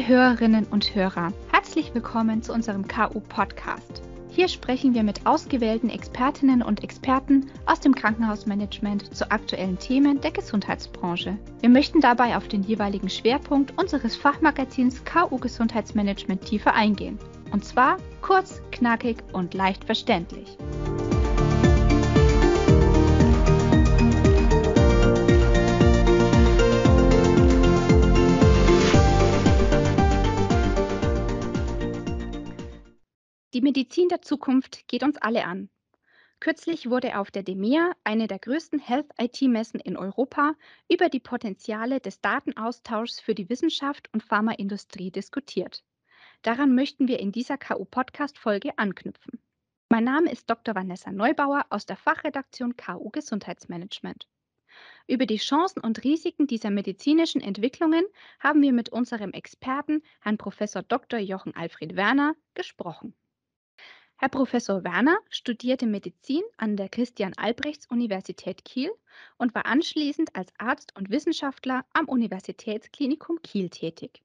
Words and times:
Liebe 0.00 0.14
Hörerinnen 0.14 0.64
und 0.70 0.94
Hörer, 0.94 1.30
herzlich 1.52 1.92
willkommen 1.92 2.42
zu 2.42 2.54
unserem 2.54 2.88
KU 2.88 3.20
Podcast. 3.20 4.00
Hier 4.30 4.48
sprechen 4.48 4.94
wir 4.94 5.02
mit 5.02 5.26
ausgewählten 5.26 5.90
Expertinnen 5.90 6.62
und 6.62 6.82
Experten 6.82 7.50
aus 7.66 7.80
dem 7.80 7.94
Krankenhausmanagement 7.94 9.14
zu 9.14 9.30
aktuellen 9.30 9.78
Themen 9.78 10.18
der 10.22 10.30
Gesundheitsbranche. 10.30 11.36
Wir 11.60 11.68
möchten 11.68 12.00
dabei 12.00 12.38
auf 12.38 12.48
den 12.48 12.62
jeweiligen 12.62 13.10
Schwerpunkt 13.10 13.78
unseres 13.78 14.16
Fachmagazins 14.16 15.04
KU 15.04 15.36
Gesundheitsmanagement 15.36 16.46
tiefer 16.46 16.74
eingehen. 16.74 17.18
Und 17.52 17.66
zwar 17.66 17.98
kurz, 18.22 18.62
knackig 18.72 19.18
und 19.34 19.52
leicht 19.52 19.84
verständlich. 19.84 20.56
Die 33.60 33.64
Medizin 33.64 34.08
der 34.08 34.22
Zukunft 34.22 34.88
geht 34.88 35.02
uns 35.02 35.18
alle 35.18 35.44
an. 35.44 35.68
Kürzlich 36.40 36.88
wurde 36.88 37.18
auf 37.18 37.30
der 37.30 37.42
DEMEA, 37.42 37.92
eine 38.04 38.26
der 38.26 38.38
größten 38.38 38.78
Health-IT-Messen 38.78 39.80
in 39.80 39.98
Europa, 39.98 40.54
über 40.90 41.10
die 41.10 41.20
Potenziale 41.20 42.00
des 42.00 42.22
Datenaustauschs 42.22 43.20
für 43.20 43.34
die 43.34 43.50
Wissenschaft 43.50 44.08
und 44.14 44.22
Pharmaindustrie 44.22 45.10
diskutiert. 45.10 45.84
Daran 46.40 46.74
möchten 46.74 47.06
wir 47.06 47.20
in 47.20 47.32
dieser 47.32 47.58
KU-Podcast-Folge 47.58 48.78
anknüpfen. 48.78 49.38
Mein 49.90 50.04
Name 50.04 50.32
ist 50.32 50.48
Dr. 50.48 50.74
Vanessa 50.74 51.12
Neubauer 51.12 51.66
aus 51.68 51.84
der 51.84 51.96
Fachredaktion 51.96 52.78
KU 52.78 53.10
Gesundheitsmanagement. 53.10 54.26
Über 55.06 55.26
die 55.26 55.36
Chancen 55.36 55.80
und 55.80 56.02
Risiken 56.02 56.46
dieser 56.46 56.70
medizinischen 56.70 57.42
Entwicklungen 57.42 58.06
haben 58.38 58.62
wir 58.62 58.72
mit 58.72 58.88
unserem 58.88 59.32
Experten, 59.32 60.00
Herrn 60.22 60.38
Prof. 60.38 60.56
Dr. 60.88 61.18
Jochen 61.18 61.54
Alfred 61.54 61.94
Werner, 61.94 62.34
gesprochen. 62.54 63.14
Herr 64.22 64.28
Professor 64.28 64.84
Werner 64.84 65.16
studierte 65.30 65.86
Medizin 65.86 66.42
an 66.58 66.76
der 66.76 66.90
Christian-Albrechts-Universität 66.90 68.66
Kiel 68.66 68.90
und 69.38 69.54
war 69.54 69.64
anschließend 69.64 70.36
als 70.36 70.52
Arzt 70.58 70.94
und 70.94 71.08
Wissenschaftler 71.08 71.86
am 71.94 72.04
Universitätsklinikum 72.04 73.40
Kiel 73.40 73.70
tätig. 73.70 74.22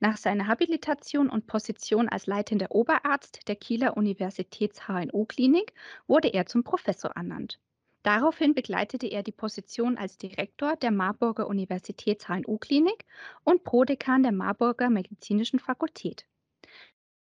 Nach 0.00 0.16
seiner 0.16 0.48
Habilitation 0.48 1.30
und 1.30 1.46
Position 1.46 2.08
als 2.08 2.26
leitender 2.26 2.72
Oberarzt 2.72 3.46
der 3.46 3.54
Kieler 3.54 3.96
Universitäts-HNO-Klinik 3.96 5.74
wurde 6.08 6.26
er 6.26 6.46
zum 6.46 6.64
Professor 6.64 7.12
ernannt. 7.12 7.60
Daraufhin 8.02 8.52
begleitete 8.52 9.06
er 9.06 9.22
die 9.22 9.30
Position 9.30 9.96
als 9.96 10.18
Direktor 10.18 10.74
der 10.74 10.90
Marburger 10.90 11.46
Universitäts-HNO-Klinik 11.46 13.04
und 13.44 13.62
Prodekan 13.62 14.24
der 14.24 14.32
Marburger 14.32 14.90
Medizinischen 14.90 15.60
Fakultät. 15.60 16.26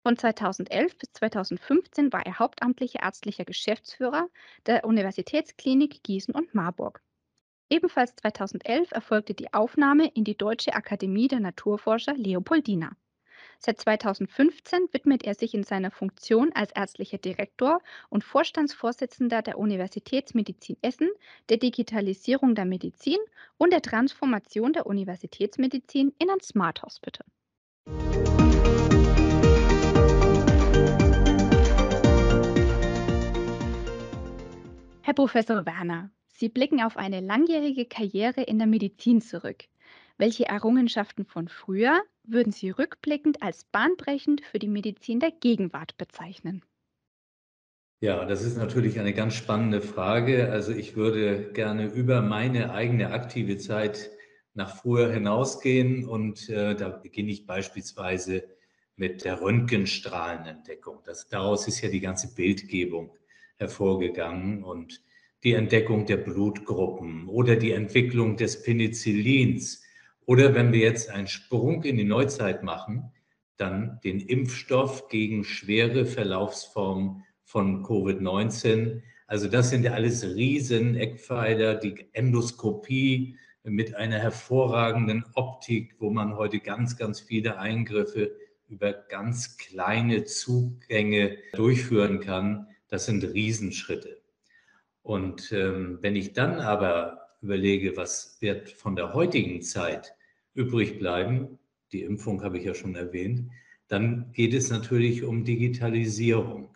Von 0.05 0.17
2011 0.17 0.99
bis 0.99 1.13
2015 1.13 2.13
war 2.13 2.23
er 2.27 2.37
hauptamtlicher 2.37 3.01
ärztlicher 3.01 3.43
Geschäftsführer 3.43 4.29
der 4.67 4.85
Universitätsklinik 4.85 6.03
Gießen 6.03 6.31
und 6.35 6.53
Marburg. 6.53 7.01
Ebenfalls 7.71 8.15
2011 8.17 8.91
erfolgte 8.91 9.33
die 9.33 9.51
Aufnahme 9.51 10.11
in 10.13 10.23
die 10.23 10.37
Deutsche 10.37 10.75
Akademie 10.75 11.27
der 11.27 11.39
Naturforscher 11.39 12.13
Leopoldina. 12.13 12.91
Seit 13.57 13.81
2015 13.81 14.89
widmet 14.91 15.23
er 15.23 15.33
sich 15.33 15.55
in 15.55 15.63
seiner 15.63 15.89
Funktion 15.89 16.51
als 16.53 16.71
ärztlicher 16.73 17.17
Direktor 17.17 17.79
und 18.09 18.23
Vorstandsvorsitzender 18.23 19.41
der 19.41 19.57
Universitätsmedizin 19.57 20.77
Essen 20.83 21.09
der 21.49 21.57
Digitalisierung 21.57 22.53
der 22.53 22.65
Medizin 22.65 23.17
und 23.57 23.73
der 23.73 23.81
Transformation 23.81 24.71
der 24.71 24.85
Universitätsmedizin 24.85 26.13
in 26.19 26.29
ein 26.29 26.41
Smart 26.41 26.83
Hospital. 26.83 27.25
Herr 35.05 35.13
Professor 35.13 35.67
Werner, 35.67 36.09
Sie 36.29 36.49
blicken 36.49 36.81
auf 36.81 36.97
eine 36.97 37.19
langjährige 37.19 37.85
Karriere 37.85 38.41
in 38.41 38.57
der 38.57 38.65
Medizin 38.65 39.21
zurück. 39.21 39.65
Welche 40.17 40.47
Errungenschaften 40.47 41.25
von 41.25 41.47
früher 41.47 42.01
würden 42.23 42.51
Sie 42.51 42.71
rückblickend 42.71 43.43
als 43.43 43.65
bahnbrechend 43.65 44.41
für 44.43 44.57
die 44.57 44.67
Medizin 44.67 45.19
der 45.19 45.29
Gegenwart 45.29 45.95
bezeichnen? 45.99 46.63
Ja, 47.99 48.25
das 48.25 48.43
ist 48.43 48.57
natürlich 48.57 48.99
eine 48.99 49.13
ganz 49.13 49.35
spannende 49.35 49.79
Frage. 49.79 50.51
Also 50.51 50.71
ich 50.71 50.95
würde 50.95 51.51
gerne 51.53 51.85
über 51.85 52.23
meine 52.23 52.73
eigene 52.73 53.11
aktive 53.11 53.59
Zeit 53.59 54.09
nach 54.55 54.75
früher 54.75 55.13
hinausgehen 55.13 56.07
und 56.07 56.49
äh, 56.49 56.73
da 56.73 56.89
beginne 56.89 57.29
ich 57.29 57.45
beispielsweise 57.45 58.43
mit 58.95 59.23
der 59.23 59.39
Röntgenstrahlenentdeckung. 59.39 61.03
Das, 61.05 61.27
daraus 61.27 61.67
ist 61.67 61.81
ja 61.81 61.89
die 61.89 62.01
ganze 62.01 62.33
Bildgebung 62.33 63.15
hervorgegangen 63.57 64.63
und 64.63 65.01
die 65.43 65.53
Entdeckung 65.53 66.05
der 66.05 66.17
Blutgruppen 66.17 67.27
oder 67.27 67.55
die 67.55 67.71
Entwicklung 67.71 68.35
des 68.35 68.63
Penicillins 68.63 69.83
oder 70.25 70.55
wenn 70.55 70.73
wir 70.73 70.79
jetzt 70.79 71.09
einen 71.09 71.27
Sprung 71.27 71.83
in 71.83 71.97
die 71.97 72.03
Neuzeit 72.03 72.63
machen, 72.63 73.11
dann 73.57 73.99
den 74.03 74.19
Impfstoff 74.19 75.07
gegen 75.07 75.43
schwere 75.43 76.05
Verlaufsformen 76.05 77.23
von 77.43 77.83
Covid-19. 77.83 79.01
Also 79.27 79.47
das 79.47 79.69
sind 79.69 79.83
ja 79.83 79.93
alles 79.93 80.23
riesen 80.35 80.95
Eckpfeiler, 80.95 81.75
die 81.75 82.07
Endoskopie 82.13 83.37
mit 83.63 83.95
einer 83.95 84.19
hervorragenden 84.19 85.25
Optik, 85.35 85.95
wo 85.99 86.09
man 86.09 86.35
heute 86.35 86.59
ganz, 86.59 86.97
ganz 86.97 87.19
viele 87.21 87.57
Eingriffe 87.57 88.35
über 88.67 88.93
ganz 88.93 89.57
kleine 89.57 90.25
Zugänge 90.25 91.37
durchführen 91.53 92.19
kann. 92.19 92.67
Das 92.95 93.07
sind 93.07 93.25
Riesenschritte. 93.25 94.21
Und 95.01 95.51
ähm, 95.51 95.97
wenn 95.99 96.15
ich 96.15 96.31
dann 96.31 96.61
aber 96.61 97.27
überlege, 97.41 97.97
was 97.97 98.37
wird 98.39 98.69
von 98.69 98.95
der 98.95 99.13
heutigen 99.13 99.61
Zeit 99.61 100.15
übrig 100.53 100.97
bleiben, 100.97 101.59
die 101.91 102.03
Impfung 102.03 102.41
habe 102.41 102.57
ich 102.57 102.63
ja 102.63 102.73
schon 102.73 102.95
erwähnt, 102.95 103.51
dann 103.89 104.31
geht 104.31 104.53
es 104.53 104.69
natürlich 104.69 105.25
um 105.25 105.43
Digitalisierung. 105.43 106.69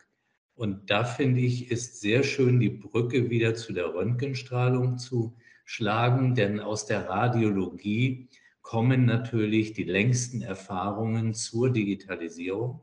Und 0.56 0.90
da 0.90 1.06
finde 1.06 1.40
ich, 1.40 1.72
ist 1.72 2.02
sehr 2.02 2.24
schön 2.24 2.60
die 2.60 2.68
Brücke 2.68 3.30
wieder 3.30 3.56
zu 3.56 3.72
der 3.72 3.94
Röntgenstrahlung 3.94 4.98
zu 4.98 5.38
schlagen, 5.64 6.36
denn 6.36 6.60
aus 6.60 6.86
der 6.86 7.08
Radiologie 7.08 8.28
kommen 8.62 9.06
natürlich 9.06 9.72
die 9.72 9.86
längsten 9.86 10.42
Erfahrungen 10.42 11.34
zur 11.34 11.70
Digitalisierung. 11.70 12.82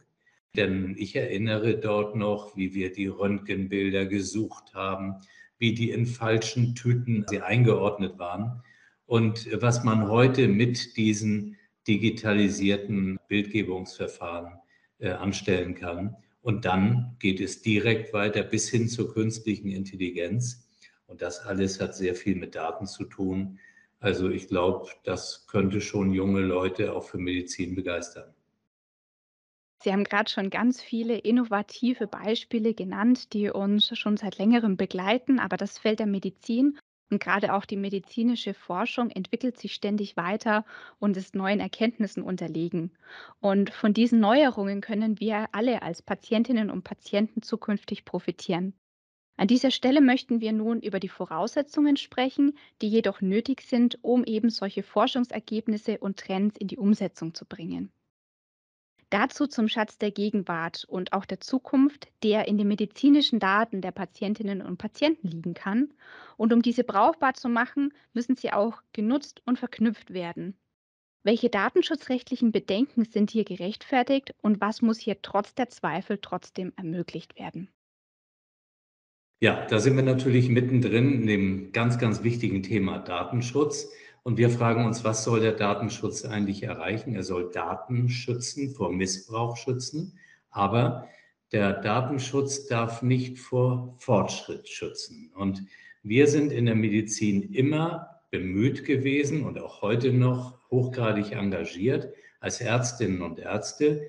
Denn 0.56 0.94
ich 0.98 1.14
erinnere 1.16 1.76
dort 1.76 2.16
noch, 2.16 2.56
wie 2.56 2.74
wir 2.74 2.92
die 2.92 3.06
Röntgenbilder 3.06 4.06
gesucht 4.06 4.74
haben, 4.74 5.16
wie 5.58 5.74
die 5.74 5.90
in 5.90 6.06
falschen 6.06 6.74
Tüten 6.74 7.24
sie 7.28 7.40
eingeordnet 7.40 8.18
waren 8.18 8.62
und 9.06 9.48
was 9.60 9.84
man 9.84 10.08
heute 10.08 10.48
mit 10.48 10.96
diesen 10.96 11.56
digitalisierten 11.86 13.18
Bildgebungsverfahren 13.28 14.58
äh, 14.98 15.10
anstellen 15.10 15.74
kann. 15.74 16.16
Und 16.42 16.64
dann 16.64 17.16
geht 17.18 17.40
es 17.40 17.62
direkt 17.62 18.12
weiter 18.12 18.42
bis 18.42 18.68
hin 18.68 18.88
zur 18.88 19.12
künstlichen 19.12 19.68
Intelligenz. 19.68 20.68
Und 21.06 21.22
das 21.22 21.40
alles 21.40 21.80
hat 21.80 21.94
sehr 21.94 22.14
viel 22.14 22.36
mit 22.36 22.54
Daten 22.54 22.86
zu 22.86 23.04
tun. 23.04 23.58
Also 24.00 24.28
ich 24.30 24.48
glaube, 24.48 24.88
das 25.04 25.46
könnte 25.46 25.80
schon 25.80 26.12
junge 26.12 26.40
Leute 26.40 26.92
auch 26.92 27.04
für 27.04 27.18
Medizin 27.18 27.74
begeistern. 27.74 28.34
Sie 29.86 29.92
haben 29.92 30.02
gerade 30.02 30.28
schon 30.28 30.50
ganz 30.50 30.82
viele 30.82 31.16
innovative 31.16 32.08
Beispiele 32.08 32.74
genannt, 32.74 33.32
die 33.32 33.50
uns 33.50 33.96
schon 33.96 34.16
seit 34.16 34.36
längerem 34.36 34.76
begleiten, 34.76 35.38
aber 35.38 35.56
das 35.56 35.78
Feld 35.78 36.00
der 36.00 36.08
Medizin 36.08 36.76
und 37.08 37.22
gerade 37.22 37.54
auch 37.54 37.64
die 37.64 37.76
medizinische 37.76 38.52
Forschung 38.52 39.10
entwickelt 39.10 39.56
sich 39.56 39.74
ständig 39.74 40.16
weiter 40.16 40.64
und 40.98 41.16
ist 41.16 41.36
neuen 41.36 41.60
Erkenntnissen 41.60 42.24
unterlegen. 42.24 42.90
Und 43.38 43.70
von 43.70 43.94
diesen 43.94 44.18
Neuerungen 44.18 44.80
können 44.80 45.20
wir 45.20 45.46
alle 45.52 45.82
als 45.82 46.02
Patientinnen 46.02 46.68
und 46.68 46.82
Patienten 46.82 47.42
zukünftig 47.42 48.04
profitieren. 48.04 48.74
An 49.36 49.46
dieser 49.46 49.70
Stelle 49.70 50.00
möchten 50.00 50.40
wir 50.40 50.50
nun 50.52 50.80
über 50.80 50.98
die 50.98 51.08
Voraussetzungen 51.08 51.96
sprechen, 51.96 52.58
die 52.82 52.88
jedoch 52.88 53.20
nötig 53.20 53.62
sind, 53.62 54.00
um 54.02 54.24
eben 54.24 54.50
solche 54.50 54.82
Forschungsergebnisse 54.82 55.98
und 55.98 56.18
Trends 56.18 56.56
in 56.56 56.66
die 56.66 56.76
Umsetzung 56.76 57.34
zu 57.34 57.44
bringen. 57.44 57.92
Dazu 59.10 59.46
zum 59.46 59.68
Schatz 59.68 59.98
der 59.98 60.10
Gegenwart 60.10 60.84
und 60.88 61.12
auch 61.12 61.24
der 61.24 61.40
Zukunft, 61.40 62.08
der 62.24 62.48
in 62.48 62.58
den 62.58 62.66
medizinischen 62.66 63.38
Daten 63.38 63.80
der 63.80 63.92
Patientinnen 63.92 64.62
und 64.62 64.78
Patienten 64.78 65.28
liegen 65.28 65.54
kann. 65.54 65.92
Und 66.36 66.52
um 66.52 66.60
diese 66.60 66.82
brauchbar 66.82 67.34
zu 67.34 67.48
machen, 67.48 67.94
müssen 68.14 68.34
sie 68.34 68.52
auch 68.52 68.82
genutzt 68.92 69.42
und 69.44 69.60
verknüpft 69.60 70.12
werden. 70.12 70.56
Welche 71.22 71.50
datenschutzrechtlichen 71.50 72.50
Bedenken 72.50 73.04
sind 73.04 73.30
hier 73.30 73.44
gerechtfertigt 73.44 74.34
und 74.42 74.60
was 74.60 74.82
muss 74.82 74.98
hier 74.98 75.22
trotz 75.22 75.54
der 75.54 75.68
Zweifel 75.68 76.18
trotzdem 76.20 76.72
ermöglicht 76.76 77.38
werden? 77.38 77.68
Ja, 79.40 79.66
da 79.66 79.78
sind 79.78 79.96
wir 79.96 80.02
natürlich 80.02 80.48
mittendrin 80.48 81.12
in 81.12 81.26
dem 81.26 81.72
ganz, 81.72 81.98
ganz 81.98 82.22
wichtigen 82.22 82.62
Thema 82.62 82.98
Datenschutz. 82.98 83.92
Und 84.26 84.38
wir 84.38 84.50
fragen 84.50 84.84
uns, 84.84 85.04
was 85.04 85.22
soll 85.22 85.38
der 85.38 85.52
Datenschutz 85.52 86.24
eigentlich 86.24 86.64
erreichen? 86.64 87.14
Er 87.14 87.22
soll 87.22 87.48
Daten 87.52 88.08
schützen, 88.08 88.74
vor 88.74 88.90
Missbrauch 88.90 89.56
schützen, 89.56 90.18
aber 90.50 91.08
der 91.52 91.74
Datenschutz 91.74 92.66
darf 92.66 93.02
nicht 93.02 93.38
vor 93.38 93.94
Fortschritt 94.00 94.68
schützen. 94.68 95.30
Und 95.36 95.62
wir 96.02 96.26
sind 96.26 96.50
in 96.50 96.66
der 96.66 96.74
Medizin 96.74 97.52
immer 97.52 98.18
bemüht 98.32 98.84
gewesen 98.84 99.44
und 99.44 99.60
auch 99.60 99.80
heute 99.80 100.12
noch 100.12 100.58
hochgradig 100.72 101.30
engagiert, 101.30 102.12
als 102.40 102.60
Ärztinnen 102.60 103.22
und 103.22 103.38
Ärzte 103.38 104.08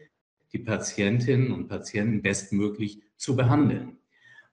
die 0.52 0.58
Patientinnen 0.58 1.52
und 1.52 1.68
Patienten 1.68 2.24
bestmöglich 2.24 3.04
zu 3.18 3.36
behandeln. 3.36 3.98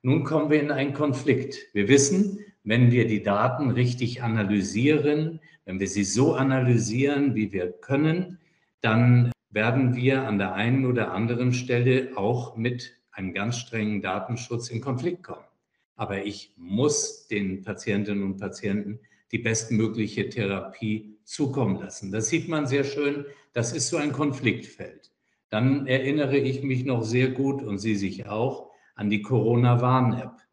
Nun 0.02 0.24
kommen 0.24 0.50
wir 0.50 0.60
in 0.60 0.70
einen 0.70 0.92
Konflikt. 0.92 1.56
Wir 1.72 1.88
wissen, 1.88 2.40
wenn 2.64 2.90
wir 2.90 3.06
die 3.06 3.22
Daten 3.22 3.70
richtig 3.70 4.22
analysieren, 4.22 5.40
wenn 5.64 5.80
wir 5.80 5.88
sie 5.88 6.04
so 6.04 6.34
analysieren, 6.34 7.34
wie 7.34 7.52
wir 7.52 7.72
können, 7.72 8.38
dann 8.80 9.32
werden 9.50 9.94
wir 9.94 10.24
an 10.24 10.38
der 10.38 10.54
einen 10.54 10.84
oder 10.84 11.12
anderen 11.12 11.52
Stelle 11.52 12.10
auch 12.16 12.56
mit 12.56 12.92
einem 13.12 13.32
ganz 13.32 13.58
strengen 13.58 14.02
Datenschutz 14.02 14.68
in 14.68 14.80
Konflikt 14.80 15.22
kommen. 15.22 15.44
Aber 15.96 16.24
ich 16.24 16.52
muss 16.56 17.28
den 17.28 17.62
Patientinnen 17.62 18.24
und 18.24 18.38
Patienten 18.38 18.98
die 19.30 19.38
bestmögliche 19.38 20.28
Therapie 20.28 21.18
zukommen 21.24 21.80
lassen. 21.80 22.12
Das 22.12 22.28
sieht 22.28 22.48
man 22.48 22.66
sehr 22.66 22.84
schön. 22.84 23.24
Das 23.52 23.72
ist 23.72 23.88
so 23.88 23.96
ein 23.96 24.12
Konfliktfeld. 24.12 25.12
Dann 25.50 25.86
erinnere 25.86 26.36
ich 26.36 26.62
mich 26.62 26.84
noch 26.84 27.04
sehr 27.04 27.28
gut 27.28 27.62
und 27.62 27.78
Sie 27.78 27.94
sich 27.94 28.26
auch 28.26 28.70
an 28.96 29.10
die 29.10 29.22
Corona-Warn-App. 29.22 30.43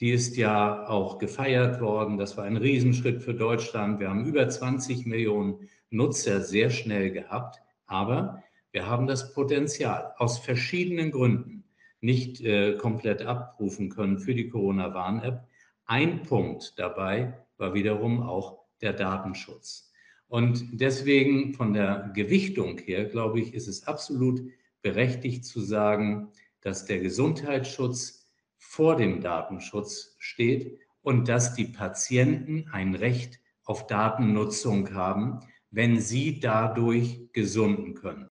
Die 0.00 0.10
ist 0.10 0.36
ja 0.36 0.88
auch 0.88 1.18
gefeiert 1.18 1.80
worden. 1.80 2.16
Das 2.16 2.36
war 2.36 2.44
ein 2.44 2.56
Riesenschritt 2.56 3.22
für 3.22 3.34
Deutschland. 3.34 4.00
Wir 4.00 4.08
haben 4.08 4.24
über 4.24 4.48
20 4.48 5.04
Millionen 5.04 5.68
Nutzer 5.90 6.40
sehr 6.40 6.70
schnell 6.70 7.10
gehabt. 7.10 7.60
Aber 7.86 8.42
wir 8.72 8.86
haben 8.86 9.06
das 9.06 9.34
Potenzial 9.34 10.14
aus 10.16 10.38
verschiedenen 10.38 11.10
Gründen 11.10 11.64
nicht 12.00 12.40
äh, 12.40 12.76
komplett 12.76 13.22
abrufen 13.22 13.90
können 13.90 14.18
für 14.18 14.34
die 14.34 14.48
Corona-Warn-App. 14.48 15.46
Ein 15.84 16.22
Punkt 16.22 16.78
dabei 16.78 17.34
war 17.58 17.74
wiederum 17.74 18.22
auch 18.22 18.60
der 18.80 18.94
Datenschutz. 18.94 19.92
Und 20.28 20.80
deswegen 20.80 21.52
von 21.52 21.74
der 21.74 22.10
Gewichtung 22.14 22.78
her, 22.78 23.04
glaube 23.04 23.40
ich, 23.40 23.52
ist 23.52 23.66
es 23.66 23.86
absolut 23.86 24.40
berechtigt 24.80 25.44
zu 25.44 25.60
sagen, 25.60 26.28
dass 26.60 26.86
der 26.86 27.00
Gesundheitsschutz 27.00 28.19
vor 28.60 28.96
dem 28.96 29.20
Datenschutz 29.20 30.14
steht 30.18 30.78
und 31.02 31.28
dass 31.28 31.54
die 31.54 31.64
Patienten 31.64 32.68
ein 32.70 32.94
Recht 32.94 33.40
auf 33.64 33.86
Datennutzung 33.86 34.94
haben, 34.94 35.40
wenn 35.70 35.98
sie 35.98 36.38
dadurch 36.40 37.32
gesunden 37.32 37.94
können. 37.94 38.28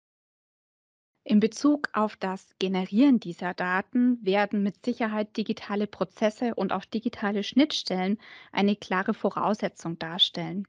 In 1.25 1.40
Bezug 1.40 1.88
auf 1.92 2.16
das 2.16 2.54
Generieren 2.58 3.20
dieser 3.20 3.52
Daten 3.52 4.25
werden 4.25 4.62
mit 4.62 4.84
Sicherheit 4.84 5.36
digitale 5.36 5.86
Prozesse 5.86 6.54
und 6.54 6.72
auch 6.72 6.84
digitale 6.84 7.42
Schnittstellen 7.42 8.19
eine 8.52 8.76
klare 8.76 9.14
Voraussetzung 9.14 9.98
darstellen. 9.98 10.66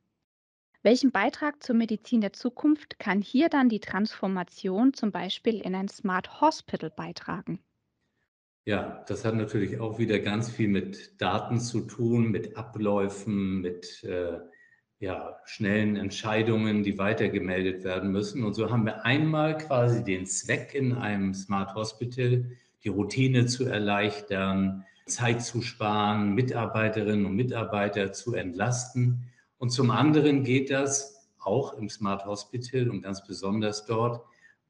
Welchen 0.82 1.12
Beitrag 1.12 1.62
zur 1.62 1.76
Medizin 1.76 2.22
der 2.22 2.34
Zukunft 2.34 3.00
kann 3.00 3.22
hier 3.22 3.50
dann 3.50 3.70
die 3.70 3.82
Transformation 3.82 4.94
zum 4.94 5.12
Beispiel 5.12 5.60
in 5.60 5.76
ein 5.76 5.90
Smart 5.90 6.42
Hospital 6.42 6.90
beitragen? 6.90 7.60
Ja, 8.70 9.04
das 9.08 9.26
hat 9.26 9.34
natürlich 9.34 9.80
auch 9.80 9.98
wieder 9.98 10.20
ganz 10.20 10.52
viel 10.52 10.68
mit 10.68 11.20
Daten 11.20 11.60
zu 11.60 11.82
tun, 11.82 12.30
mit 12.30 12.56
Abläufen, 12.56 13.62
mit 13.62 14.04
äh, 14.04 14.38
ja, 15.00 15.40
schnellen 15.44 15.96
Entscheidungen, 15.96 16.84
die 16.84 17.00
weitergemeldet 17.00 17.84
werden 17.84 18.12
müssen. 18.12 18.44
Und 18.44 18.54
so 18.54 18.70
haben 18.70 18.86
wir 18.86 19.08
einmal 19.08 19.58
quasi 19.58 20.04
den 20.04 20.28
Zweck 20.28 20.76
in 20.76 20.94
einem 20.94 21.34
Smart 21.34 21.74
Hospital, 21.74 22.46
die 22.84 22.90
Routine 22.90 23.48
zu 23.48 23.66
erleichtern, 23.66 24.86
Zeit 25.08 25.42
zu 25.42 25.64
sparen, 25.64 26.36
Mitarbeiterinnen 26.36 27.26
und 27.26 27.36
Mitarbeiter 27.36 28.14
zu 28.14 28.36
entlasten. 28.36 29.32
Und 29.58 29.72
zum 29.72 29.90
anderen 29.90 30.44
geht 30.44 30.70
das 30.70 31.28
auch 31.40 31.74
im 31.74 31.90
Smart 31.90 32.24
Hospital 32.28 32.92
und 32.92 33.02
ganz 33.02 33.26
besonders 33.26 33.88
dort 33.88 34.24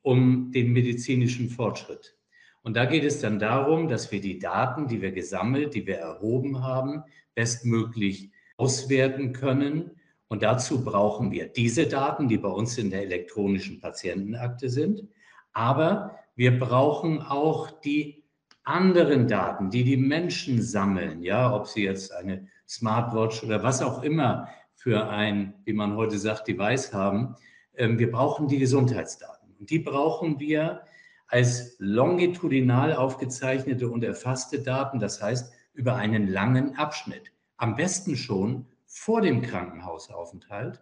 um 0.04 0.54
den 0.54 0.72
medizinischen 0.72 1.50
Fortschritt. 1.50 2.16
Und 2.62 2.76
da 2.76 2.86
geht 2.86 3.04
es 3.04 3.22
dann 3.22 3.40
darum, 3.40 3.88
dass 3.88 4.12
wir 4.12 4.22
die 4.22 4.40
Daten, 4.40 4.88
die 4.88 5.02
wir 5.02 5.12
gesammelt, 5.12 5.74
die 5.74 5.88
wir 5.88 5.98
erhoben 5.98 6.64
haben, 6.64 7.04
bestmöglich 7.36 8.32
auswerten 8.58 9.34
können. 9.34 9.92
Und 10.28 10.44
dazu 10.44 10.84
brauchen 10.84 11.32
wir 11.32 11.48
diese 11.48 11.88
Daten, 11.88 12.28
die 12.28 12.38
bei 12.38 12.50
uns 12.50 12.78
in 12.78 12.90
der 12.90 13.04
elektronischen 13.04 13.80
Patientenakte 13.80 14.70
sind. 14.70 15.08
Aber 15.54 16.20
wir 16.36 16.60
brauchen 16.60 17.22
auch 17.22 17.72
die 17.82 18.24
anderen 18.64 19.28
Daten, 19.28 19.72
die 19.72 19.84
die 19.84 19.98
Menschen 19.98 20.62
sammeln, 20.62 21.24
ja, 21.24 21.54
ob 21.54 21.68
sie 21.68 21.84
jetzt 21.84 22.14
eine 22.14 22.48
Smartwatch 22.68 23.44
oder 23.44 23.64
was 23.64 23.82
auch 23.82 24.04
immer 24.04 24.48
für 24.76 25.10
ein, 25.10 25.56
wie 25.66 25.74
man 25.74 25.96
heute 25.96 26.18
sagt, 26.18 26.48
Device 26.48 26.94
haben. 26.94 27.36
Ähm, 27.76 27.98
wir 27.98 28.12
brauchen 28.12 28.48
die 28.48 28.60
Gesundheitsdaten. 28.60 29.56
Und 29.60 29.70
die 29.70 29.80
brauchen 29.80 30.40
wir 30.40 30.82
als 31.30 31.76
longitudinal 31.78 32.94
aufgezeichnete 32.94 33.88
und 33.88 34.04
erfasste 34.04 34.62
Daten, 34.62 35.00
das 35.00 35.22
heißt 35.22 35.54
über 35.74 35.96
einen 35.96 36.28
langen 36.28 36.76
Abschnitt. 36.76 37.32
Am 37.58 37.76
besten 37.76 38.18
schon 38.18 38.66
vor 38.86 39.22
dem 39.22 39.42
Krankenhausaufenthalt, 39.42 40.82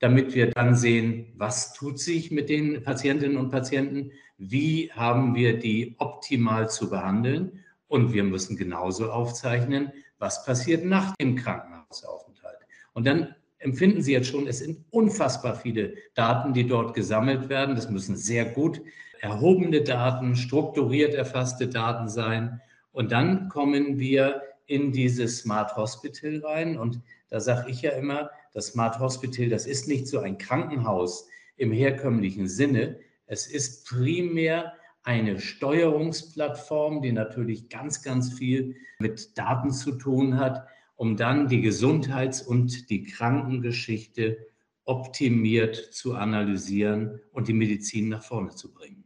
damit 0.00 0.34
wir 0.34 0.50
dann 0.50 0.74
sehen, 0.74 1.32
was 1.36 1.72
tut 1.72 2.00
sich 2.00 2.30
mit 2.30 2.48
den 2.48 2.82
Patientinnen 2.82 3.36
und 3.36 3.50
Patienten, 3.50 4.10
wie 4.36 4.90
haben 4.92 5.34
wir 5.34 5.58
die 5.58 5.94
optimal 5.98 6.68
zu 6.68 6.90
behandeln 6.90 7.64
und 7.86 8.12
wir 8.12 8.24
müssen 8.24 8.56
genauso 8.56 9.12
aufzeichnen, 9.12 9.92
was 10.18 10.44
passiert 10.44 10.84
nach 10.84 11.14
dem 11.16 11.36
Krankenhausaufenthalt. 11.36 12.58
Und 12.92 13.06
dann 13.06 13.34
empfinden 13.58 14.02
Sie 14.02 14.12
jetzt 14.12 14.28
schon, 14.28 14.48
es 14.48 14.58
sind 14.58 14.84
unfassbar 14.90 15.54
viele 15.54 15.94
Daten, 16.14 16.52
die 16.52 16.66
dort 16.66 16.94
gesammelt 16.94 17.48
werden. 17.48 17.76
Das 17.76 17.90
müssen 17.90 18.16
sehr 18.16 18.44
gut 18.44 18.80
erhobene 19.24 19.80
Daten, 19.80 20.36
strukturiert 20.36 21.14
erfasste 21.14 21.66
Daten 21.68 22.08
sein. 22.08 22.60
Und 22.92 23.10
dann 23.10 23.48
kommen 23.48 23.98
wir 23.98 24.42
in 24.66 24.92
dieses 24.92 25.38
Smart 25.38 25.74
Hospital 25.76 26.42
rein. 26.44 26.76
Und 26.76 27.00
da 27.30 27.40
sage 27.40 27.70
ich 27.70 27.80
ja 27.80 27.92
immer, 27.92 28.30
das 28.52 28.68
Smart 28.68 29.00
Hospital, 29.00 29.48
das 29.48 29.66
ist 29.66 29.88
nicht 29.88 30.06
so 30.08 30.20
ein 30.20 30.36
Krankenhaus 30.36 31.26
im 31.56 31.72
herkömmlichen 31.72 32.48
Sinne. 32.48 32.98
Es 33.26 33.46
ist 33.46 33.88
primär 33.88 34.74
eine 35.04 35.40
Steuerungsplattform, 35.40 37.00
die 37.00 37.12
natürlich 37.12 37.70
ganz, 37.70 38.02
ganz 38.02 38.34
viel 38.34 38.76
mit 38.98 39.38
Daten 39.38 39.70
zu 39.70 39.92
tun 39.92 40.38
hat, 40.38 40.66
um 40.96 41.16
dann 41.16 41.48
die 41.48 41.62
Gesundheits- 41.62 42.42
und 42.42 42.90
die 42.90 43.04
Krankengeschichte 43.04 44.36
optimiert 44.84 45.76
zu 45.76 46.14
analysieren 46.14 47.20
und 47.32 47.48
die 47.48 47.54
Medizin 47.54 48.10
nach 48.10 48.22
vorne 48.22 48.50
zu 48.50 48.72
bringen. 48.72 49.03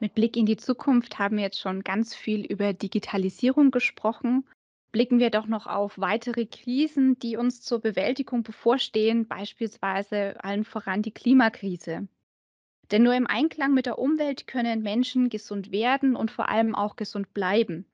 Mit 0.00 0.14
Blick 0.14 0.36
in 0.36 0.46
die 0.46 0.56
Zukunft 0.56 1.18
haben 1.18 1.38
wir 1.38 1.44
jetzt 1.44 1.58
schon 1.58 1.82
ganz 1.82 2.14
viel 2.14 2.44
über 2.46 2.72
Digitalisierung 2.72 3.72
gesprochen. 3.72 4.46
Blicken 4.92 5.18
wir 5.18 5.30
doch 5.30 5.46
noch 5.46 5.66
auf 5.66 5.98
weitere 5.98 6.46
Krisen, 6.46 7.18
die 7.18 7.36
uns 7.36 7.62
zur 7.62 7.80
Bewältigung 7.80 8.44
bevorstehen, 8.44 9.26
beispielsweise 9.26 10.42
allen 10.44 10.64
voran 10.64 11.02
die 11.02 11.10
Klimakrise. 11.10 12.06
Denn 12.92 13.02
nur 13.02 13.14
im 13.14 13.26
Einklang 13.26 13.74
mit 13.74 13.86
der 13.86 13.98
Umwelt 13.98 14.46
können 14.46 14.82
Menschen 14.82 15.30
gesund 15.30 15.72
werden 15.72 16.14
und 16.14 16.30
vor 16.30 16.48
allem 16.48 16.76
auch 16.76 16.94
gesund 16.94 17.34
bleiben. 17.34 17.84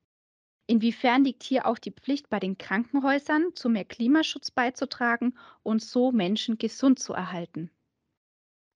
Inwiefern 0.66 1.24
liegt 1.24 1.42
hier 1.42 1.66
auch 1.66 1.78
die 1.78 1.90
Pflicht 1.90 2.28
bei 2.28 2.38
den 2.38 2.58
Krankenhäusern, 2.58 3.54
zu 3.54 3.70
mehr 3.70 3.84
Klimaschutz 3.86 4.50
beizutragen 4.50 5.36
und 5.62 5.82
so 5.82 6.12
Menschen 6.12 6.58
gesund 6.58 6.98
zu 6.98 7.14
erhalten? 7.14 7.70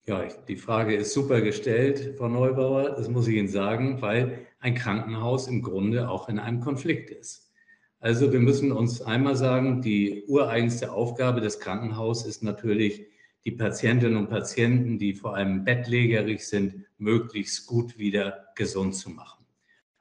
Ja, 0.09 0.25
die 0.25 0.57
Frage 0.57 0.95
ist 0.95 1.13
super 1.13 1.43
gestellt, 1.43 2.15
Frau 2.17 2.29
Neubauer. 2.29 2.95
Das 2.97 3.11
muss 3.11 3.29
ich 3.29 3.37
Ihnen 3.37 3.49
sagen, 3.49 4.01
weil 4.01 4.47
ein 4.59 4.75
Krankenhaus 4.75 5.49
im 5.49 5.61
Grunde 5.61 6.09
auch 6.09 6.31
in 6.31 6.39
einem 6.39 6.61
Konflikt 6.61 7.11
ist. 7.11 7.53
Also 8.01 8.33
wir 8.33 8.41
müssen 8.41 8.73
uns 8.73 9.03
einmal 9.03 9.37
sagen, 9.37 9.83
die 9.83 10.25
ureigenste 10.27 10.93
Aufgabe 10.93 11.43
des 11.43 11.61
Krankenhauses 11.61 12.27
ist 12.27 12.43
natürlich, 12.43 13.05
die 13.45 13.51
Patientinnen 13.51 14.17
und 14.17 14.31
Patienten, 14.31 14.99
die 14.99 15.13
vor 15.13 15.37
allem 15.37 15.65
bettlägerig 15.65 16.49
sind, 16.49 16.87
möglichst 16.97 17.67
gut 17.67 17.99
wieder 17.99 18.47
gesund 18.55 18.95
zu 18.95 19.11
machen. 19.11 19.45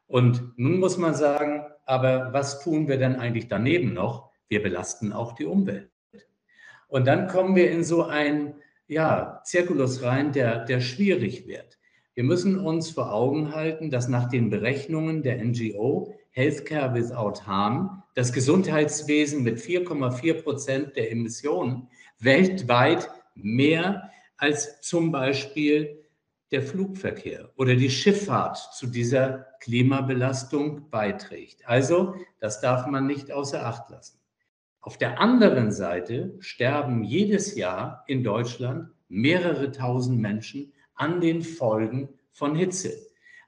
Und 0.06 0.58
nun 0.58 0.80
muss 0.80 0.98
man 0.98 1.16
sagen, 1.16 1.66
aber 1.86 2.32
was 2.32 2.64
tun 2.64 2.88
wir 2.88 2.96
denn 2.96 3.18
eigentlich 3.18 3.50
daneben 3.50 3.92
noch? 3.94 4.32
Wir 4.48 4.64
belasten 4.64 5.12
auch 5.12 5.34
die 5.34 5.46
Umwelt. 5.46 5.92
Und 6.88 7.06
dann 7.08 7.28
kommen 7.28 7.58
wir 7.58 7.70
in 7.70 7.84
so 7.84 8.04
ein 8.04 8.56
ja, 8.88 9.42
Zirkulus 9.44 10.02
rein, 10.02 10.32
der, 10.32 10.66
der 10.66 10.82
schwierig 10.82 11.48
wird. 11.48 11.78
Wir 12.14 12.24
müssen 12.24 12.60
uns 12.60 12.90
vor 12.90 13.14
Augen 13.14 13.54
halten, 13.54 13.92
dass 13.92 14.08
nach 14.08 14.28
den 14.28 14.50
Berechnungen 14.50 15.22
der 15.22 15.44
NGO 15.44 16.16
Healthcare 16.32 16.94
Without 16.96 17.46
Harm 17.46 18.04
das 18.16 18.34
Gesundheitswesen 18.34 19.44
mit 19.44 19.60
4,4 19.60 20.42
Prozent 20.42 20.96
der 20.96 21.12
Emissionen 21.12 21.90
Weltweit 22.20 23.10
mehr 23.36 24.10
als 24.38 24.82
zum 24.82 25.12
Beispiel 25.12 26.04
der 26.52 26.64
Flugverkehr 26.64 27.52
oder 27.58 27.76
die 27.76 27.90
Schifffahrt 27.90 28.58
zu 28.74 28.88
dieser 28.88 29.48
Klimabelastung 29.60 30.90
beiträgt. 30.90 31.68
Also, 31.68 32.16
das 32.40 32.62
darf 32.62 32.88
man 32.88 33.06
nicht 33.06 33.32
außer 33.32 33.66
Acht 33.66 33.90
lassen. 33.90 34.20
Auf 34.88 34.98
der 34.98 35.20
anderen 35.20 35.74
Seite 35.74 36.34
sterben 36.40 37.04
jedes 37.04 37.58
Jahr 37.58 38.06
in 38.08 38.24
Deutschland 38.24 38.88
mehrere 39.10 39.74
tausend 39.74 40.18
Menschen 40.22 40.72
an 40.96 41.20
den 41.20 41.42
Folgen 41.42 42.08
von 42.32 42.56
Hitze. 42.56 42.94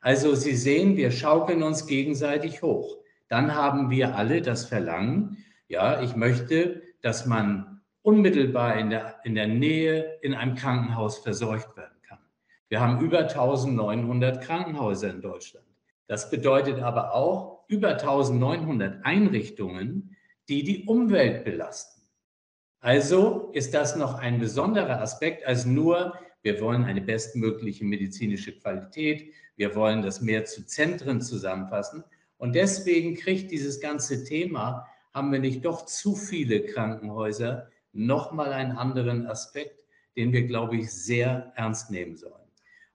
Also 0.02 0.36
Sie 0.36 0.54
sehen, 0.54 0.98
wir 0.98 1.12
schaukeln 1.12 1.64
uns 1.64 1.88
gegenseitig 1.88 2.62
hoch. 2.62 2.98
Dann 3.30 3.56
haben 3.56 3.90
wir 3.90 4.18
alle 4.18 4.42
das 4.42 4.66
Verlangen, 4.66 5.38
ja, 5.70 6.02
ich 6.02 6.14
möchte, 6.18 6.82
dass 7.02 7.26
man 7.26 7.80
unmittelbar 8.02 8.78
in 8.78 8.90
der, 8.90 9.22
in 9.24 9.36
der 9.36 9.48
Nähe 9.48 10.18
in 10.22 10.34
einem 10.34 10.56
Krankenhaus 10.56 11.20
versorgt 11.20 11.78
werden 11.78 12.02
kann. 12.06 12.20
Wir 12.68 12.82
haben 12.82 13.00
über 13.00 13.20
1900 13.20 14.42
Krankenhäuser 14.42 15.10
in 15.10 15.22
Deutschland. 15.22 15.66
Das 16.06 16.30
bedeutet 16.30 16.80
aber 16.80 17.14
auch 17.14 17.64
über 17.70 17.92
1900 17.92 19.06
Einrichtungen, 19.06 20.18
die 20.50 20.64
die 20.64 20.86
Umwelt 20.86 21.46
belasten. 21.46 22.02
Also 22.82 23.52
ist 23.54 23.74
das 23.74 23.96
noch 23.96 24.16
ein 24.16 24.40
besonderer 24.40 25.02
Aspekt 25.02 25.46
als 25.46 25.66
nur, 25.66 26.16
wir 26.42 26.60
wollen 26.62 26.86
eine 26.86 27.02
bestmögliche 27.02 27.86
medizinische 27.86 28.58
Qualität, 28.58 29.34
wir 29.58 29.76
wollen 29.76 30.02
das 30.02 30.22
mehr 30.22 30.46
zu 30.46 30.66
Zentren 30.66 31.22
zusammenfassen. 31.22 32.04
Und 32.38 32.56
deswegen 32.56 33.16
kriegt 33.16 33.52
dieses 33.52 33.80
ganze 33.80 34.24
Thema, 34.24 34.88
haben 35.14 35.32
wir 35.32 35.40
nicht 35.40 35.66
doch 35.66 35.86
zu 35.86 36.16
viele 36.16 36.64
Krankenhäuser, 36.64 37.68
nochmal 37.92 38.54
einen 38.54 38.72
anderen 38.72 39.28
Aspekt, 39.28 39.84
den 40.16 40.32
wir, 40.32 40.48
glaube 40.48 40.78
ich, 40.78 40.92
sehr 40.92 41.52
ernst 41.56 41.92
nehmen 41.92 42.16
sollen. 42.16 42.34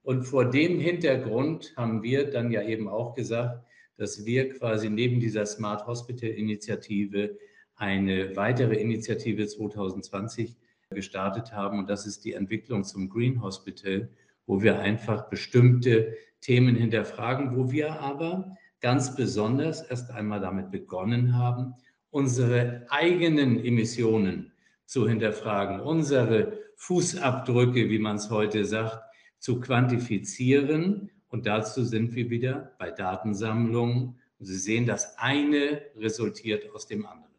Und 0.03 0.25
vor 0.25 0.51
dem 0.51 0.81
Hintergrund 0.81 1.75
haben 1.77 2.03
wir 2.03 2.31
dann 2.31 2.51
ja 2.51 2.63
eben 2.63 2.89
auch 2.89 3.15
gesagt, 3.15 3.65
dass 3.97 4.25
wir 4.25 4.51
quasi 4.51 4.91
neben 4.91 5.21
dieser 5.21 5.47
Smart 5.47 5.87
Hospital 5.87 6.31
Initiative 6.31 7.37
eine 7.77 8.37
weitere 8.37 8.77
Initiative 8.77 9.47
2020 9.47 10.57
gestartet 10.91 11.53
haben. 11.53 11.79
Und 11.79 11.91
das 11.91 12.07
ist 12.07 12.25
die 12.25 12.33
Entwicklung 12.33 12.85
zum 12.85 13.09
Green 13.09 13.43
Hospital, 13.43 14.09
wo 14.47 14.63
wir 14.63 14.79
einfach 14.79 15.29
bestimmte 15.29 16.17
Themen 16.41 16.77
hinterfragen, 16.77 17.57
wo 17.57 17.71
wir 17.71 18.01
aber 18.01 18.57
ganz 18.81 19.17
besonders 19.17 19.83
erst 19.83 20.11
einmal 20.11 20.41
damit 20.41 20.71
begonnen 20.71 21.37
haben, 21.37 21.75
unsere 22.11 22.87
eigenen 22.91 23.65
Emissionen 23.65 24.53
zu 24.85 25.09
hinterfragen, 25.09 25.81
unsere 25.81 26.59
Fußabdrücke, 26.77 27.89
wie 27.89 27.99
man 27.99 28.17
es 28.17 28.31
heute 28.31 28.65
sagt, 28.65 29.03
zu 29.39 29.61
quantifizieren. 29.61 31.11
Und 31.29 31.47
dazu 31.47 31.85
sind 31.85 32.15
wir 32.15 32.31
wieder 32.31 32.75
bei 32.79 32.91
Datensammlungen. 32.91 34.21
Sie 34.39 34.57
sehen, 34.57 34.87
das 34.87 35.19
eine 35.19 35.83
resultiert 35.97 36.71
aus 36.75 36.87
dem 36.87 37.07
anderen. 37.07 37.35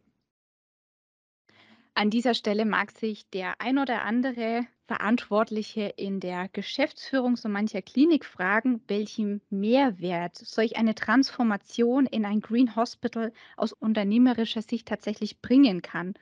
An 1.97 2.09
dieser 2.09 2.33
Stelle 2.33 2.65
mag 2.65 2.91
sich 2.91 3.29
der 3.29 3.61
ein 3.61 3.77
oder 3.77 4.01
andere 4.01 4.67
Verantwortliche 4.87 5.93
in 5.95 6.19
der 6.19 6.49
Geschäftsführung 6.49 7.37
so 7.37 7.47
mancher 7.47 7.81
Klinik 7.81 8.25
fragen, 8.25 8.81
welchen 8.87 9.41
Mehrwert 9.49 10.35
solch 10.35 10.75
eine 10.75 10.93
Transformation 10.93 12.05
in 12.05 12.25
ein 12.25 12.41
Green 12.41 12.75
Hospital 12.75 13.31
aus 13.55 13.71
unternehmerischer 13.71 14.61
Sicht 14.61 14.89
tatsächlich 14.89 15.41
bringen 15.41 15.81
kann. 15.81 16.15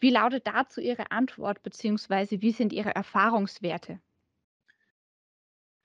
Wie 0.00 0.10
lautet 0.10 0.46
dazu 0.46 0.80
Ihre 0.80 1.10
Antwort 1.10 1.62
beziehungsweise 1.62 2.40
wie 2.40 2.52
sind 2.52 2.72
Ihre 2.72 2.94
Erfahrungswerte? 2.94 4.00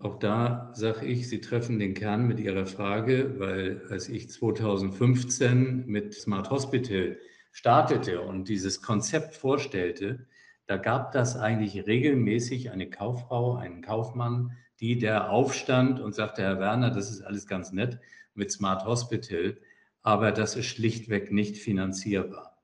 Auch 0.05 0.19
da 0.19 0.69
sage 0.75 1.07
ich, 1.07 1.27
Sie 1.27 1.41
treffen 1.41 1.79
den 1.79 1.95
Kern 1.95 2.27
mit 2.27 2.39
Ihrer 2.39 2.67
Frage, 2.67 3.39
weil 3.39 3.81
als 3.89 4.07
ich 4.07 4.29
2015 4.29 5.87
mit 5.87 6.13
Smart 6.13 6.51
Hospital 6.51 7.17
startete 7.51 8.21
und 8.21 8.47
dieses 8.47 8.83
Konzept 8.83 9.33
vorstellte, 9.35 10.27
da 10.67 10.77
gab 10.77 11.11
das 11.11 11.35
eigentlich 11.35 11.87
regelmäßig 11.87 12.69
eine 12.69 12.87
Kauffrau, 12.87 13.55
einen 13.55 13.81
Kaufmann, 13.81 14.51
die 14.79 14.99
der 14.99 15.31
aufstand 15.31 15.99
und 15.99 16.13
sagte, 16.13 16.43
Herr 16.43 16.59
Werner, 16.59 16.91
das 16.91 17.09
ist 17.09 17.23
alles 17.23 17.47
ganz 17.47 17.71
nett 17.71 17.99
mit 18.35 18.51
Smart 18.51 18.85
Hospital, 18.85 19.57
aber 20.03 20.31
das 20.31 20.55
ist 20.55 20.67
schlichtweg 20.67 21.31
nicht 21.31 21.57
finanzierbar. 21.57 22.61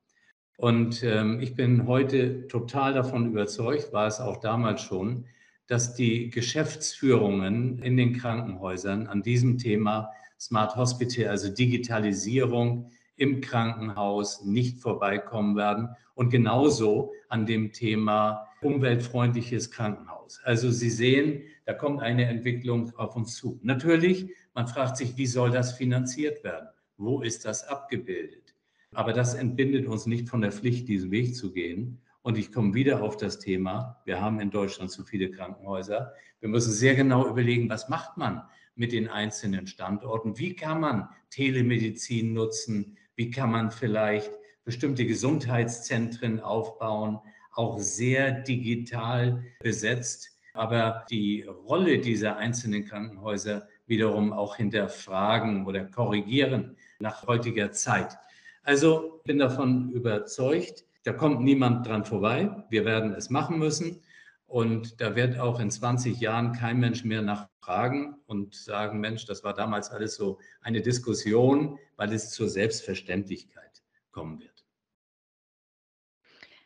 Und 0.57 1.01
ähm, 1.01 1.39
ich 1.39 1.55
bin 1.55 1.87
heute 1.87 2.47
total 2.47 2.93
davon 2.93 3.25
überzeugt, 3.25 3.93
war 3.93 4.05
es 4.05 4.19
auch 4.19 4.37
damals 4.37 4.83
schon, 4.83 5.25
dass 5.71 5.93
die 5.93 6.29
Geschäftsführungen 6.29 7.79
in 7.79 7.95
den 7.95 8.11
Krankenhäusern 8.11 9.07
an 9.07 9.21
diesem 9.21 9.57
Thema 9.57 10.11
Smart 10.37 10.75
Hospital, 10.75 11.29
also 11.29 11.47
Digitalisierung, 11.47 12.91
im 13.15 13.39
Krankenhaus 13.39 14.43
nicht 14.43 14.81
vorbeikommen 14.81 15.55
werden 15.55 15.87
und 16.13 16.29
genauso 16.29 17.13
an 17.29 17.45
dem 17.45 17.71
Thema 17.71 18.49
umweltfreundliches 18.61 19.71
Krankenhaus. 19.71 20.41
Also 20.43 20.69
Sie 20.71 20.89
sehen, 20.89 21.43
da 21.65 21.73
kommt 21.73 22.01
eine 22.01 22.25
Entwicklung 22.25 22.93
auf 22.97 23.15
uns 23.15 23.35
zu. 23.35 23.57
Natürlich, 23.63 24.27
man 24.53 24.67
fragt 24.67 24.97
sich, 24.97 25.15
wie 25.15 25.25
soll 25.25 25.51
das 25.51 25.71
finanziert 25.71 26.43
werden? 26.43 26.67
Wo 26.97 27.21
ist 27.21 27.45
das 27.45 27.63
abgebildet? 27.63 28.55
Aber 28.93 29.13
das 29.13 29.35
entbindet 29.35 29.87
uns 29.87 30.05
nicht 30.05 30.27
von 30.27 30.41
der 30.41 30.51
Pflicht, 30.51 30.89
diesen 30.89 31.11
Weg 31.11 31.33
zu 31.33 31.53
gehen. 31.53 32.01
Und 32.23 32.37
ich 32.37 32.51
komme 32.51 32.73
wieder 32.73 33.01
auf 33.01 33.17
das 33.17 33.39
Thema, 33.39 33.99
wir 34.05 34.21
haben 34.21 34.39
in 34.39 34.51
Deutschland 34.51 34.91
zu 34.91 35.03
viele 35.03 35.31
Krankenhäuser. 35.31 36.13
Wir 36.39 36.49
müssen 36.49 36.71
sehr 36.71 36.93
genau 36.95 37.27
überlegen, 37.27 37.69
was 37.69 37.89
macht 37.89 38.17
man 38.17 38.43
mit 38.75 38.91
den 38.91 39.09
einzelnen 39.09 39.65
Standorten? 39.65 40.37
Wie 40.37 40.55
kann 40.55 40.79
man 40.79 41.09
Telemedizin 41.31 42.33
nutzen? 42.33 42.97
Wie 43.15 43.31
kann 43.31 43.51
man 43.51 43.71
vielleicht 43.71 44.31
bestimmte 44.63 45.05
Gesundheitszentren 45.05 46.39
aufbauen, 46.39 47.19
auch 47.53 47.79
sehr 47.79 48.31
digital 48.31 49.43
besetzt, 49.59 50.37
aber 50.53 51.05
die 51.09 51.43
Rolle 51.43 51.99
dieser 51.99 52.37
einzelnen 52.37 52.85
Krankenhäuser 52.85 53.67
wiederum 53.87 54.31
auch 54.31 54.55
hinterfragen 54.55 55.65
oder 55.65 55.85
korrigieren 55.85 56.77
nach 56.99 57.25
heutiger 57.27 57.71
Zeit. 57.71 58.17
Also 58.63 59.21
bin 59.25 59.39
davon 59.39 59.91
überzeugt, 59.91 60.85
da 61.03 61.13
kommt 61.13 61.41
niemand 61.41 61.87
dran 61.87 62.05
vorbei. 62.05 62.65
Wir 62.69 62.85
werden 62.85 63.13
es 63.13 63.29
machen 63.29 63.57
müssen. 63.57 64.01
Und 64.45 64.99
da 64.99 65.15
wird 65.15 65.39
auch 65.39 65.59
in 65.61 65.71
20 65.71 66.19
Jahren 66.19 66.51
kein 66.51 66.79
Mensch 66.79 67.05
mehr 67.05 67.21
nachfragen 67.21 68.15
und 68.25 68.53
sagen, 68.53 68.99
Mensch, 68.99 69.25
das 69.25 69.45
war 69.45 69.53
damals 69.53 69.91
alles 69.91 70.15
so 70.15 70.39
eine 70.61 70.81
Diskussion, 70.81 71.79
weil 71.95 72.11
es 72.11 72.31
zur 72.31 72.49
Selbstverständlichkeit 72.49 73.81
kommen 74.11 74.41
wird. 74.41 74.65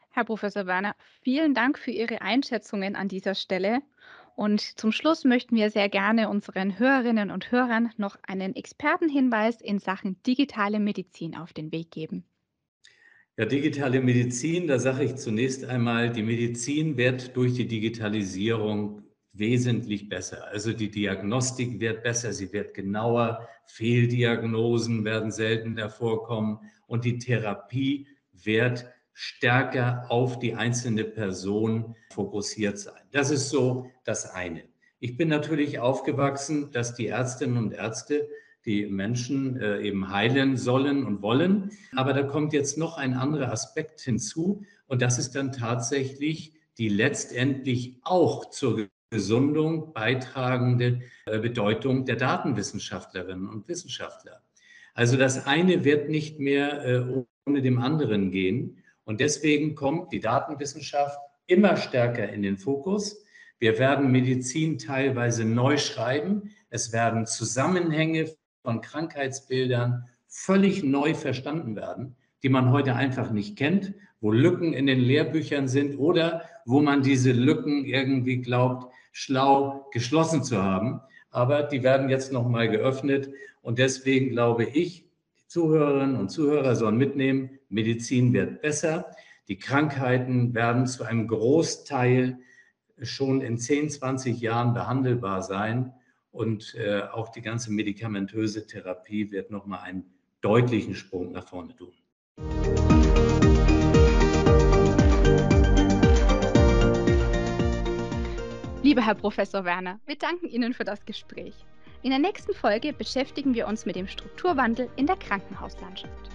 Herr 0.09 0.25
Professor 0.25 0.65
Werner, 0.65 0.95
vielen 1.21 1.53
Dank 1.53 1.77
für 1.77 1.91
Ihre 1.91 2.21
Einschätzungen 2.21 2.95
an 2.95 3.07
dieser 3.07 3.35
Stelle. 3.35 3.81
Und 4.35 4.61
zum 4.61 4.91
Schluss 4.91 5.23
möchten 5.23 5.55
wir 5.55 5.69
sehr 5.69 5.87
gerne 5.87 6.29
unseren 6.29 6.79
Hörerinnen 6.79 7.31
und 7.31 7.51
Hörern 7.51 7.91
noch 7.97 8.17
einen 8.25 8.55
Expertenhinweis 8.55 9.61
in 9.61 9.79
Sachen 9.79 10.21
digitale 10.23 10.79
Medizin 10.79 11.37
auf 11.37 11.53
den 11.53 11.71
Weg 11.71 11.91
geben. 11.91 12.25
Ja, 13.37 13.43
digitale 13.43 13.99
Medizin, 13.99 14.65
da 14.65 14.79
sage 14.79 15.03
ich 15.03 15.17
zunächst 15.17 15.65
einmal, 15.65 16.09
die 16.09 16.23
Medizin 16.23 16.95
wird 16.95 17.35
durch 17.35 17.53
die 17.53 17.67
Digitalisierung 17.67 19.03
wesentlich 19.33 20.07
besser. 20.07 20.47
Also 20.47 20.71
die 20.71 20.89
Diagnostik 20.89 21.81
wird 21.81 22.01
besser, 22.01 22.31
sie 22.31 22.53
wird 22.53 22.73
genauer, 22.73 23.45
Fehldiagnosen 23.65 25.03
werden 25.03 25.31
seltener 25.31 25.89
vorkommen 25.89 26.59
und 26.87 27.03
die 27.03 27.17
Therapie 27.17 28.07
wird 28.31 28.85
stärker 29.11 30.05
auf 30.07 30.39
die 30.39 30.55
einzelne 30.55 31.03
Person 31.03 31.93
fokussiert 32.13 32.79
sein. 32.79 33.01
Das 33.11 33.31
ist 33.31 33.49
so 33.49 33.91
das 34.05 34.29
eine. 34.33 34.63
Ich 34.99 35.17
bin 35.17 35.27
natürlich 35.27 35.79
aufgewachsen, 35.79 36.71
dass 36.71 36.95
die 36.95 37.07
Ärztinnen 37.07 37.57
und 37.57 37.73
Ärzte 37.73 38.29
die 38.65 38.87
Menschen 38.87 39.59
äh, 39.59 39.81
eben 39.81 40.11
heilen 40.11 40.57
sollen 40.57 41.05
und 41.05 41.21
wollen. 41.21 41.71
Aber 41.95 42.13
da 42.13 42.23
kommt 42.23 42.53
jetzt 42.53 42.77
noch 42.77 42.97
ein 42.97 43.13
anderer 43.13 43.51
Aspekt 43.51 44.01
hinzu 44.01 44.63
und 44.87 45.01
das 45.01 45.17
ist 45.19 45.35
dann 45.35 45.51
tatsächlich 45.51 46.53
die 46.77 46.89
letztendlich 46.89 47.99
auch 48.03 48.49
zur 48.49 48.87
Gesundung 49.09 49.93
beitragende 49.93 51.01
äh, 51.25 51.39
Bedeutung 51.39 52.05
der 52.05 52.17
Datenwissenschaftlerinnen 52.17 53.47
und 53.47 53.67
Wissenschaftler. 53.67 54.41
Also 54.93 55.17
das 55.17 55.45
eine 55.45 55.83
wird 55.85 56.09
nicht 56.09 56.39
mehr 56.39 56.85
äh, 56.85 57.23
ohne 57.45 57.61
dem 57.61 57.79
anderen 57.79 58.31
gehen 58.31 58.83
und 59.03 59.21
deswegen 59.21 59.75
kommt 59.75 60.11
die 60.11 60.19
Datenwissenschaft 60.19 61.19
immer 61.47 61.77
stärker 61.77 62.27
in 62.29 62.41
den 62.41 62.57
Fokus. 62.57 63.23
Wir 63.59 63.77
werden 63.77 64.11
Medizin 64.11 64.77
teilweise 64.77 65.45
neu 65.45 65.77
schreiben. 65.77 66.55
Es 66.69 66.91
werden 66.91 67.25
Zusammenhänge 67.25 68.35
von 68.65 68.81
Krankheitsbildern 68.81 70.09
völlig 70.27 70.83
neu 70.83 71.13
verstanden 71.13 71.75
werden, 71.75 72.15
die 72.43 72.49
man 72.49 72.71
heute 72.71 72.95
einfach 72.95 73.31
nicht 73.31 73.55
kennt, 73.55 73.93
wo 74.19 74.31
Lücken 74.31 74.73
in 74.73 74.87
den 74.87 74.99
Lehrbüchern 74.99 75.67
sind 75.67 75.97
oder 75.97 76.41
wo 76.65 76.81
man 76.81 77.03
diese 77.03 77.31
Lücken 77.31 77.85
irgendwie 77.85 78.41
glaubt, 78.41 78.91
schlau 79.11 79.87
geschlossen 79.93 80.43
zu 80.43 80.61
haben. 80.61 80.99
Aber 81.29 81.61
die 81.63 81.83
werden 81.83 82.09
jetzt 82.09 82.33
nochmal 82.33 82.69
geöffnet 82.69 83.29
und 83.61 83.77
deswegen 83.77 84.31
glaube 84.31 84.65
ich, 84.65 85.05
die 85.37 85.47
Zuhörerinnen 85.47 86.15
und 86.15 86.29
Zuhörer 86.29 86.75
sollen 86.75 86.97
mitnehmen, 86.97 87.51
Medizin 87.69 88.33
wird 88.33 88.61
besser. 88.61 89.11
Die 89.47 89.59
Krankheiten 89.59 90.55
werden 90.55 90.87
zu 90.87 91.03
einem 91.03 91.27
Großteil 91.27 92.39
schon 93.01 93.41
in 93.41 93.59
10, 93.59 93.91
20 93.91 94.41
Jahren 94.41 94.73
behandelbar 94.73 95.43
sein. 95.43 95.93
Und 96.35 96.75
äh, 96.75 97.01
auch 97.13 97.29
die 97.29 97.41
ganze 97.41 97.71
medikamentöse 97.71 98.67
Therapie 98.67 99.31
wird 99.31 99.51
nochmal 99.51 99.79
einen 99.83 100.03
deutlichen 100.41 100.93
Sprung 100.93 101.31
nach 101.31 101.47
vorne 101.47 101.73
tun. 101.77 101.93
Lieber 108.83 109.01
Herr 109.01 109.15
Professor 109.15 109.63
Werner, 109.63 110.01
wir 110.05 110.17
danken 110.17 110.49
Ihnen 110.49 110.73
für 110.73 110.83
das 110.83 111.05
Gespräch. 111.05 111.55
In 112.03 112.09
der 112.09 112.19
nächsten 112.19 112.53
Folge 112.53 112.91
beschäftigen 112.91 113.55
wir 113.55 113.65
uns 113.65 113.85
mit 113.85 113.95
dem 113.95 114.09
Strukturwandel 114.09 114.89
in 114.97 115.07
der 115.07 115.15
Krankenhauslandschaft. 115.15 116.29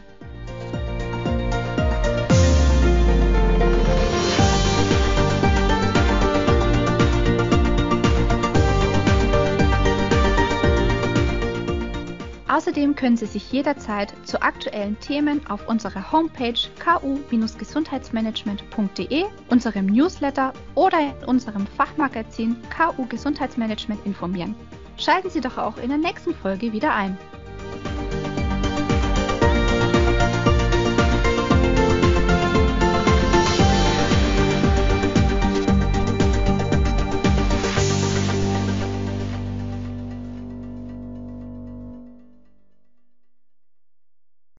Außerdem 12.50 12.94
können 12.96 13.16
Sie 13.16 13.26
sich 13.26 13.52
jederzeit 13.52 14.12
zu 14.24 14.42
aktuellen 14.42 14.98
Themen 14.98 15.46
auf 15.46 15.68
unserer 15.68 16.10
Homepage 16.10 16.58
ku-gesundheitsmanagement.de, 16.82 19.24
unserem 19.50 19.86
Newsletter 19.86 20.52
oder 20.74 20.98
in 20.98 21.12
unserem 21.26 21.68
Fachmagazin 21.68 22.56
KU 22.76 23.06
Gesundheitsmanagement 23.06 24.04
informieren. 24.04 24.56
Schalten 24.96 25.30
Sie 25.30 25.40
doch 25.40 25.58
auch 25.58 25.78
in 25.78 25.90
der 25.90 25.98
nächsten 25.98 26.34
Folge 26.34 26.72
wieder 26.72 26.92
ein. 26.92 27.16